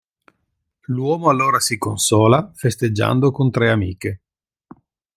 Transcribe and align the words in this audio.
L'uomo 0.85 1.29
allora 1.29 1.59
si 1.59 1.77
consola 1.77 2.49
festeggiando 2.55 3.29
con 3.29 3.51
tre 3.51 3.69
amiche. 3.69 4.21